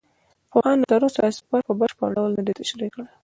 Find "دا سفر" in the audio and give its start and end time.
1.25-1.61